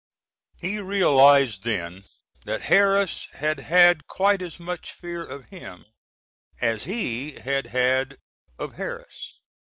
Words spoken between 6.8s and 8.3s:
he had had